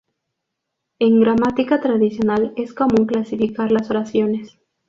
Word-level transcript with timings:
En 0.97 1.19
gramática 1.21 1.79
tradicional 1.79 2.53
es 2.57 2.73
común 2.73 3.05
clasificar 3.05 3.71
las 3.71 3.91
oraciones. 3.91 4.57